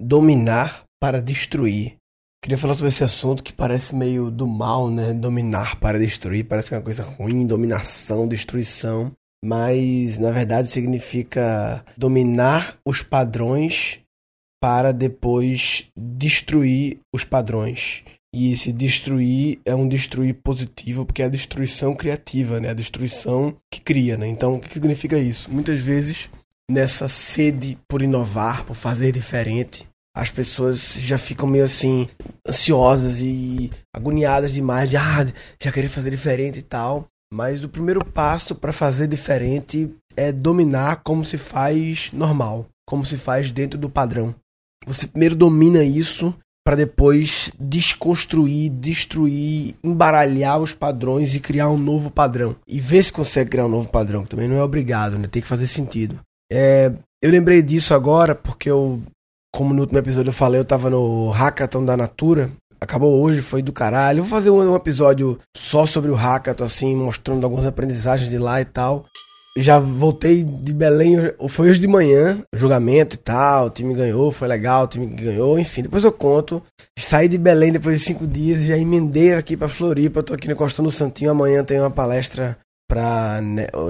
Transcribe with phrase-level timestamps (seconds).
[0.00, 1.96] dominar para destruir.
[2.42, 5.12] Queria falar sobre esse assunto que parece meio do mal, né?
[5.12, 9.12] Dominar para destruir, parece que é uma coisa ruim, dominação, destruição.
[9.44, 14.00] Mas na verdade significa dominar os padrões
[14.60, 18.04] para depois destruir os padrões.
[18.34, 22.70] E esse destruir é um destruir positivo, porque é a destruição criativa, né?
[22.70, 24.26] A destruição que cria, né?
[24.28, 25.50] Então, o que significa isso?
[25.50, 26.28] Muitas vezes,
[26.70, 29.86] nessa sede por inovar, por fazer diferente,
[30.18, 32.08] as pessoas já ficam meio assim,
[32.46, 35.24] ansiosas e agoniadas demais, de ah,
[35.62, 37.06] já querer fazer diferente e tal.
[37.32, 43.16] Mas o primeiro passo para fazer diferente é dominar como se faz normal, como se
[43.16, 44.34] faz dentro do padrão.
[44.86, 46.34] Você primeiro domina isso
[46.66, 52.56] para depois desconstruir, destruir, embaralhar os padrões e criar um novo padrão.
[52.66, 55.28] E ver se consegue criar um novo padrão, também não é obrigado, né?
[55.28, 56.18] Tem que fazer sentido.
[56.50, 59.02] É, eu lembrei disso agora porque eu,
[59.54, 62.50] como no último episódio eu falei, eu tava no Hackathon da Natura.
[62.80, 64.20] Acabou hoje, foi do caralho.
[64.20, 68.38] Eu vou fazer um, um episódio só sobre o Hackathon, assim, mostrando algumas aprendizagens de
[68.38, 69.04] lá e tal
[69.60, 71.16] já voltei de Belém,
[71.48, 75.58] foi hoje de manhã, julgamento e tal, o time ganhou, foi legal, o time ganhou,
[75.58, 76.62] enfim, depois eu conto.
[76.98, 80.48] Saí de Belém depois de cinco dias e já emendei aqui pra Floripa, tô aqui
[80.48, 82.56] no Costando Santinho, amanhã tem uma palestra
[82.88, 83.40] pra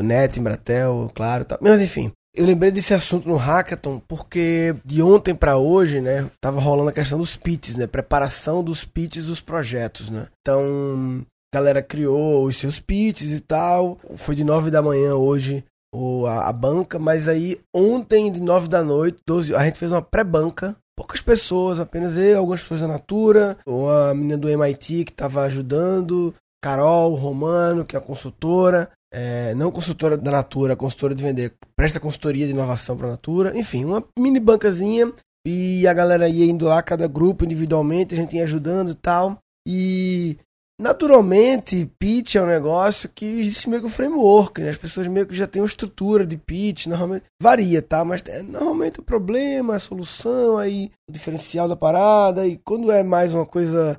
[0.02, 1.58] Net, Embratel, claro, tal.
[1.60, 2.10] mas enfim.
[2.38, 6.92] Eu lembrei desse assunto no Hackathon porque de ontem para hoje, né, tava rolando a
[6.92, 10.28] questão dos pitches, né, preparação dos pitches dos projetos, né.
[10.40, 13.98] Então, a galera criou os seus pitches e tal.
[14.14, 18.68] Foi de 9 da manhã hoje o, a, a banca, mas aí ontem, de 9
[18.68, 20.76] da noite, 12, a gente fez uma pré-banca.
[20.96, 26.32] Poucas pessoas, apenas eu, algumas pessoas da Natura, uma menina do MIT que estava ajudando,
[26.62, 32.00] Carol Romano, que é a consultora, é, não consultora da Natura, consultora de vender, presta
[32.00, 35.12] consultoria de inovação para a Natura, enfim, uma mini bancazinha
[35.46, 39.38] e a galera ia indo lá, cada grupo individualmente, a gente ia ajudando e tal.
[39.66, 40.38] E
[40.80, 44.70] Naturalmente, pitch é um negócio que existe meio que um framework, né?
[44.70, 48.04] As pessoas meio que já têm uma estrutura de pitch, normalmente varia, tá?
[48.04, 53.02] Mas é, normalmente o problema, a solução, aí o diferencial da parada, e quando é
[53.02, 53.98] mais uma coisa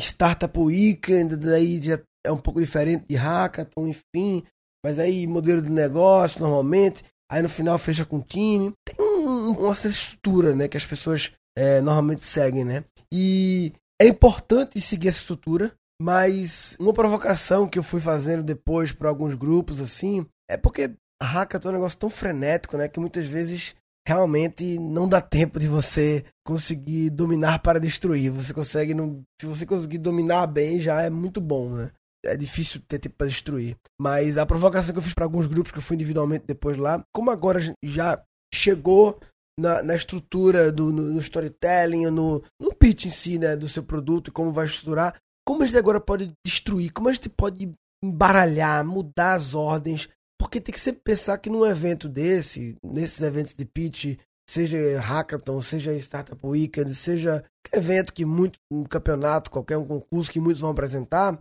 [0.00, 4.44] startup weekend, daí já é um pouco diferente de hackathon, enfim.
[4.84, 8.72] Mas aí modelo de negócio, normalmente, aí no final fecha com time.
[8.84, 10.68] Tem um, uma estrutura, né?
[10.68, 12.84] Que as pessoas é, normalmente seguem, né?
[13.12, 19.08] E é importante seguir essa estrutura, mas uma provocação que eu fui fazendo depois para
[19.08, 20.90] alguns grupos, assim, é porque
[21.22, 22.88] hackathon é um negócio tão frenético, né?
[22.88, 23.74] Que muitas vezes
[24.06, 28.30] realmente não dá tempo de você conseguir dominar para destruir.
[28.30, 31.90] Você consegue, não, se você conseguir dominar bem, já é muito bom, né?
[32.24, 33.76] É difícil ter tempo para destruir.
[34.00, 37.02] Mas a provocação que eu fiz para alguns grupos que eu fui individualmente depois lá,
[37.12, 38.22] como agora já
[38.54, 39.18] chegou
[39.58, 43.82] na, na estrutura do no, no storytelling, no, no pitch em si, né, do seu
[43.82, 47.72] produto e como vai estruturar, como a gente agora pode destruir, como a gente pode
[48.04, 53.54] embaralhar, mudar as ordens, porque tem que sempre pensar que num evento desse, nesses eventos
[53.54, 59.86] de pitch, seja hackathon, seja startup weekend, seja evento que muito, um campeonato, qualquer um
[59.86, 61.38] concurso que muitos vão apresentar,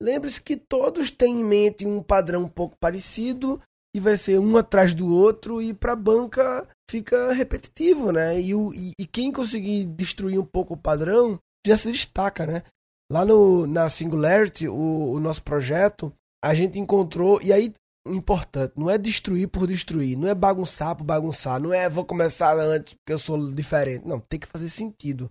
[0.00, 3.60] lembre-se que todos têm em mente um padrão um pouco parecido
[3.94, 8.40] e vai ser um atrás do outro e para a banca fica repetitivo, né?
[8.40, 12.62] E, o, e, e quem conseguir destruir um pouco o padrão já se destaca, né?
[13.10, 17.72] Lá no, na Singularity, o, o nosso projeto, a gente encontrou, e aí
[18.06, 22.58] importante, não é destruir por destruir, não é bagunçar por bagunçar, não é vou começar
[22.58, 24.06] antes porque eu sou diferente.
[24.06, 25.30] Não, tem que fazer sentido.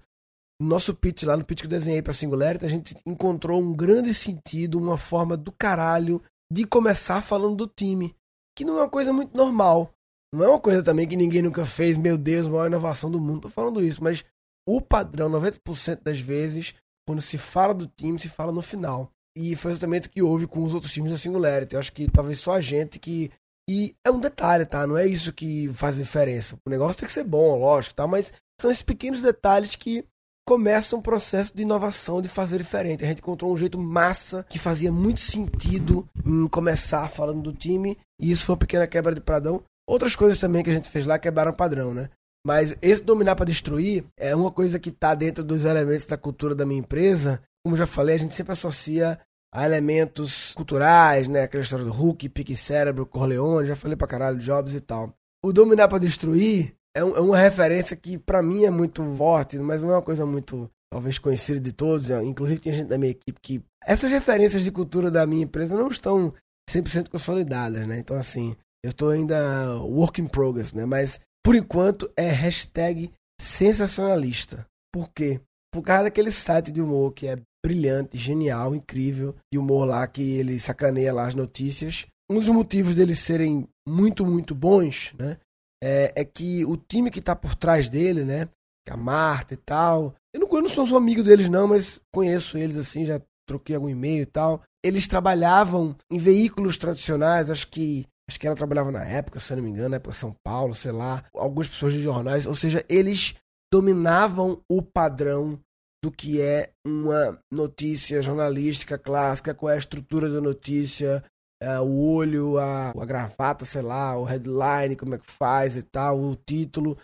[0.62, 3.74] No nosso pitch lá, no pitch que eu desenhei para Singularity, a gente encontrou um
[3.74, 6.22] grande sentido, uma forma do caralho
[6.52, 8.16] de começar falando do time,
[8.56, 9.92] que não é uma coisa muito normal.
[10.34, 13.42] Não é uma coisa também que ninguém nunca fez, meu Deus, maior inovação do mundo.
[13.42, 14.24] Tô falando isso, mas
[14.68, 16.74] o padrão, 90% das vezes,
[17.08, 19.12] quando se fala do time, se fala no final.
[19.36, 21.76] E foi exatamente o que houve com os outros times da Singularity.
[21.76, 23.32] Eu acho que talvez só a gente que.
[23.70, 24.86] E é um detalhe, tá?
[24.86, 26.58] Não é isso que faz diferença.
[26.66, 28.06] O negócio tem que ser bom, lógico, tá?
[28.08, 30.04] Mas são esses pequenos detalhes que
[30.46, 33.06] começam um processo de inovação, de fazer diferente.
[33.06, 37.98] A gente encontrou um jeito massa que fazia muito sentido em começar falando do time.
[38.20, 39.64] E isso foi uma pequena quebra de padrão.
[39.88, 42.10] Outras coisas também que a gente fez lá quebraram padrão, né?
[42.46, 46.56] Mas esse dominar para destruir é uma coisa que está dentro dos elementos da cultura
[46.56, 47.42] da minha empresa.
[47.64, 49.20] Como já falei, a gente sempre associa
[49.54, 51.44] a elementos culturais, né?
[51.44, 55.14] Aquela história do Hulk, Pique Cérebro, Corleone, já falei pra caralho, Jobs e tal.
[55.44, 59.58] O dominar para destruir é, um, é, uma referência que para mim é muito forte,
[59.60, 62.10] mas não é uma coisa muito, talvez, conhecida de todos.
[62.10, 63.62] Inclusive tem gente da minha equipe que...
[63.86, 66.34] Essas referências de cultura da minha empresa não estão
[66.70, 68.00] 100% consolidadas, né?
[68.00, 70.86] Então, assim, eu estou ainda work in progress, né?
[70.86, 74.66] Mas por enquanto é hashtag sensacionalista.
[74.94, 75.40] Por quê?
[75.74, 80.22] Por causa daquele site de humor que é brilhante, genial, incrível, de humor lá que
[80.22, 82.08] ele sacaneia lá as notícias.
[82.30, 85.38] Um dos motivos deles serem muito, muito bons, né?
[85.84, 88.48] É, é que o time que tá por trás dele, né?
[88.90, 90.14] A Marta e tal.
[90.34, 93.90] Eu não, eu não sou amigo deles, não, mas conheço eles assim, já troquei algum
[93.90, 94.62] e-mail e tal.
[94.84, 99.62] Eles trabalhavam em veículos tradicionais, acho que acho que ela trabalhava na época, se não
[99.62, 103.36] me engano, na época São Paulo, sei lá, algumas pessoas de jornais, ou seja, eles
[103.72, 105.60] dominavam o padrão
[106.04, 111.24] do que é uma notícia jornalística clássica, qual é a estrutura da notícia,
[111.62, 115.84] é, o olho, a, a gravata, sei lá, o headline, como é que faz e
[115.84, 116.98] tal, o título.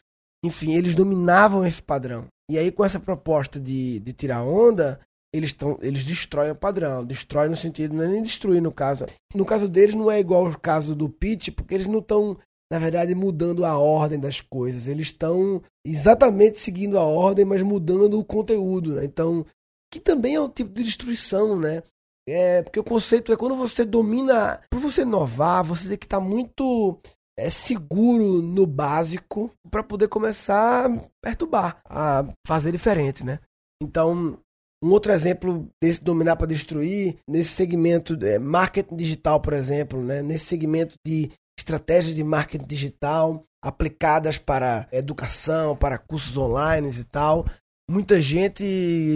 [0.43, 2.25] Enfim, eles dominavam esse padrão.
[2.49, 4.99] E aí, com essa proposta de, de tirar onda,
[5.37, 7.05] eles, tão, eles destroem o padrão.
[7.05, 9.05] Destrói no sentido, não é nem destruir no caso.
[9.33, 12.37] No caso deles, não é igual ao caso do Pitch, porque eles não estão,
[12.71, 14.87] na verdade, mudando a ordem das coisas.
[14.87, 18.95] Eles estão exatamente seguindo a ordem, mas mudando o conteúdo.
[18.95, 19.05] Né?
[19.05, 19.45] Então,
[19.91, 21.81] que também é um tipo de destruição, né?
[22.29, 24.61] É, porque o conceito é quando você domina.
[24.69, 26.99] Para você inovar, você tem que estar tá muito
[27.37, 33.39] é, seguro no básico para poder começar a perturbar, a fazer diferente, né?
[33.81, 34.39] Então,
[34.83, 40.21] um outro exemplo desse dominar para destruir, nesse segmento de marketing digital, por exemplo, né?
[40.21, 47.45] nesse segmento de estratégias de marketing digital aplicadas para educação, para cursos online e tal.
[47.89, 48.63] Muita gente,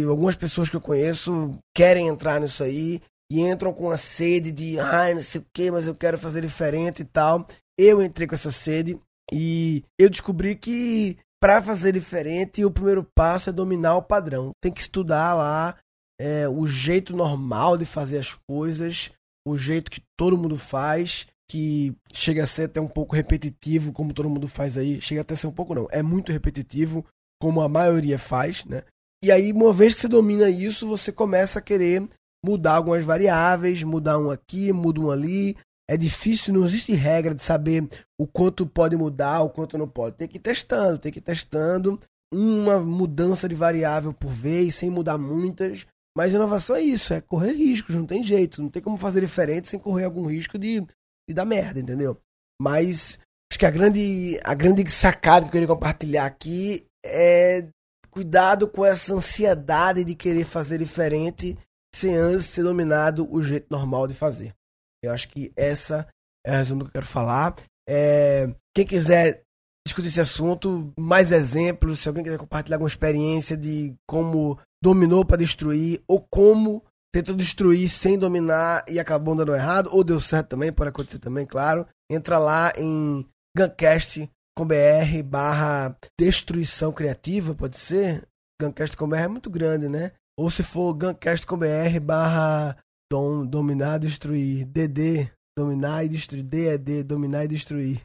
[0.08, 4.80] algumas pessoas que eu conheço, querem entrar nisso aí e entram com a sede de,
[4.80, 7.46] ai, não sei o que, mas eu quero fazer diferente e tal.
[7.78, 9.00] Eu entrei com essa sede
[9.32, 14.52] e eu descobri que para fazer diferente, o primeiro passo é dominar o padrão.
[14.62, 15.76] Tem que estudar lá
[16.20, 19.12] é, o jeito normal de fazer as coisas,
[19.46, 24.14] o jeito que todo mundo faz, que chega a ser até um pouco repetitivo, como
[24.14, 25.02] todo mundo faz aí.
[25.02, 25.88] Chega até a ser um pouco, não.
[25.90, 27.04] É muito repetitivo,
[27.42, 28.84] como a maioria faz, né?
[29.24, 32.08] E aí, uma vez que você domina isso, você começa a querer
[32.46, 35.58] mudar algumas variáveis, mudar um aqui, muda um ali,
[35.92, 37.86] é difícil, não existe regra de saber
[38.18, 40.16] o quanto pode mudar, o quanto não pode.
[40.16, 42.00] Tem que ir testando, tem que ir testando
[42.34, 45.86] uma mudança de variável por vez, sem mudar muitas.
[46.16, 48.62] Mas inovação é isso, é correr riscos, não tem jeito.
[48.62, 50.80] Não tem como fazer diferente sem correr algum risco de,
[51.28, 52.18] de dar merda, entendeu?
[52.62, 53.20] Mas
[53.52, 57.68] acho que a grande, a grande sacada que eu queria compartilhar aqui é
[58.10, 61.58] cuidado com essa ansiedade de querer fazer diferente
[61.94, 64.54] sem antes ser dominado o jeito normal de fazer.
[65.04, 66.08] Eu acho que essa
[66.46, 67.56] é a resumo que eu quero falar.
[67.88, 69.44] É, quem quiser
[69.86, 75.38] discutir esse assunto, mais exemplos, se alguém quiser compartilhar alguma experiência de como dominou para
[75.38, 76.84] destruir ou como
[77.14, 81.46] tentou destruir sem dominar e acabou dando errado, ou deu certo também, pode acontecer também,
[81.46, 81.86] claro.
[82.10, 83.26] Entra lá em
[83.58, 88.28] Guncast com BR barra destruição criativa, pode ser?
[88.62, 90.12] Guncast com BR é muito grande, né?
[90.38, 92.78] Ou se for Guncast com BR barra
[93.12, 94.66] Dom, dominar, destruir.
[94.66, 96.44] DD, dominar e destruir.
[96.44, 98.02] D é D, dominar e destruir.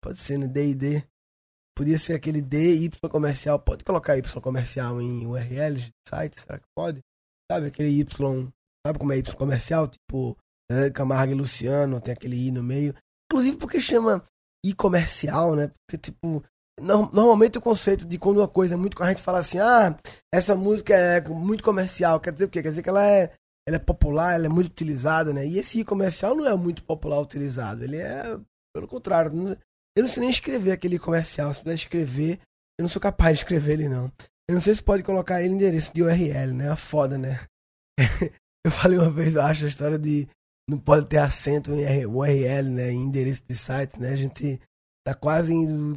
[0.00, 1.04] Pode ser no D e D.
[1.76, 3.58] Podia ser aquele D, Y comercial.
[3.58, 6.40] Pode colocar Y comercial em URLs de site?
[6.40, 7.00] Será que pode?
[7.50, 8.52] Sabe aquele Y.
[8.86, 9.88] Sabe como é Y comercial?
[9.88, 10.38] Tipo,
[10.94, 12.94] Camargo e Luciano, tem aquele I no meio.
[13.28, 14.22] Inclusive porque chama
[14.64, 15.72] I comercial, né?
[15.84, 16.44] Porque, tipo,
[16.80, 19.02] normalmente o conceito de quando uma coisa é muito.
[19.02, 19.98] A gente fala assim, ah,
[20.32, 22.20] essa música é muito comercial.
[22.20, 22.62] Quer dizer o quê?
[22.62, 23.32] Quer dizer que ela é
[23.66, 25.46] ela é popular, ela é muito utilizada, né?
[25.46, 28.38] E esse comercial não é muito popular utilizado, ele é,
[28.74, 29.56] pelo contrário, não,
[29.96, 32.38] eu não sei nem escrever aquele comercial, se puder escrever,
[32.78, 34.12] eu não sou capaz de escrever ele não.
[34.48, 36.70] Eu não sei se pode colocar ele endereço de URL, né?
[36.70, 37.40] É foda, né?
[38.64, 40.28] eu falei uma vez, eu acho, a história de
[40.68, 42.92] não pode ter acento em URL, né?
[42.92, 44.10] Em endereço de site, né?
[44.10, 44.60] A gente
[45.04, 45.52] tá quase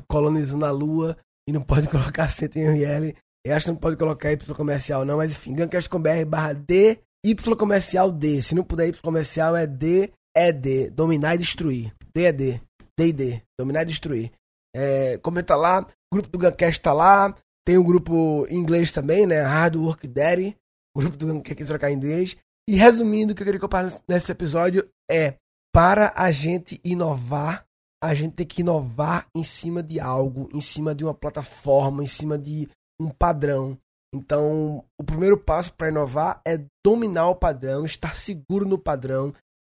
[0.08, 3.16] colonizando a lua e não pode colocar acento em URL.
[3.46, 7.56] Eu acho que não pode colocar Y comercial, não, mas enfim, gancast.com.br barra D Y
[7.56, 8.42] comercial D.
[8.42, 10.90] Se não puder Y comercial é D, é D.
[10.90, 11.94] Dominar e destruir.
[12.14, 12.62] D é D.
[12.98, 13.42] D e D.
[13.58, 14.32] Dominar e destruir.
[14.76, 15.86] É, comenta lá.
[16.12, 17.36] O grupo do Guncast tá lá.
[17.66, 19.42] Tem um grupo em inglês também, né?
[19.42, 20.56] Hard Work Daddy.
[20.96, 22.36] O grupo do Guncast trocar em inglês.
[22.68, 25.36] E resumindo, o que eu queria compartilhar nesse episódio é:
[25.74, 27.66] para a gente inovar,
[28.02, 32.08] a gente tem que inovar em cima de algo, em cima de uma plataforma, em
[32.08, 33.78] cima de um padrão.
[34.14, 39.34] Então, o primeiro passo para inovar é dominar o padrão, estar seguro no padrão,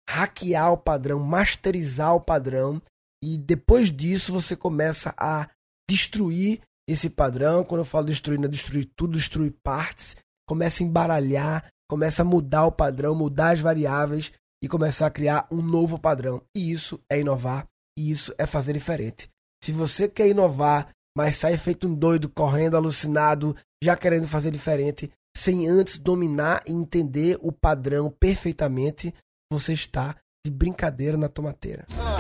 [0.10, 2.82] hackear o padrão, masterizar o padrão
[3.24, 5.50] e depois disso você começa a
[5.90, 7.64] destruir esse padrão.
[7.64, 10.16] Quando eu falo destruir, não é destruir tudo, destruir partes,
[10.48, 15.48] começa a embaralhar, começa a mudar o padrão, mudar as variáveis e começar a criar
[15.52, 16.42] um novo padrão.
[16.56, 17.66] E isso é inovar,
[17.98, 19.30] e isso é fazer diferente.
[19.64, 25.12] Se você quer inovar mas sai feito um doido, correndo, alucinado, já querendo fazer diferente,
[25.36, 29.14] sem antes dominar e entender o padrão perfeitamente,
[29.52, 30.16] você está
[30.46, 31.86] de brincadeira na tomateira.
[31.98, 32.16] Ah,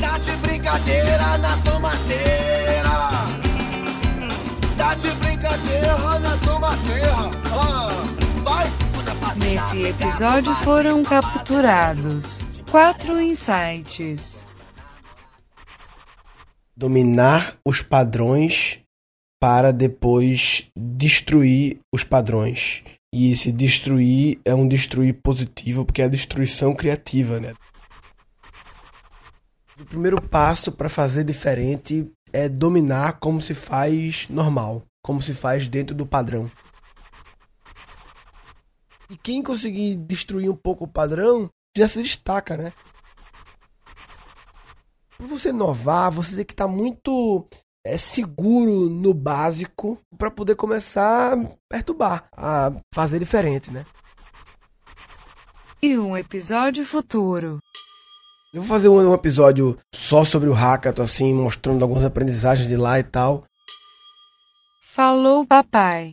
[0.00, 2.88] tá de brincadeira na tomateira.
[4.76, 7.14] Tá de brincadeira na tomateira.
[7.52, 7.88] Ah,
[8.42, 8.66] vai.
[9.36, 14.37] Nesse episódio foram capturados quatro insights.
[16.78, 18.78] Dominar os padrões
[19.40, 22.84] para depois destruir os padrões.
[23.12, 27.52] E esse destruir é um destruir positivo, porque é a destruição criativa, né?
[29.80, 35.68] O primeiro passo para fazer diferente é dominar como se faz normal, como se faz
[35.68, 36.48] dentro do padrão.
[39.10, 42.72] E quem conseguir destruir um pouco o padrão já se destaca, né?
[45.18, 47.44] Para você inovar, você tem que estar tá muito
[47.84, 53.84] é, seguro no básico para poder começar a perturbar, a fazer diferente, né?
[55.82, 57.58] E um episódio futuro.
[58.54, 62.76] Eu vou fazer um, um episódio só sobre o hackathon, assim, mostrando algumas aprendizagens de
[62.76, 63.44] lá e tal.
[64.82, 66.12] Falou, papai.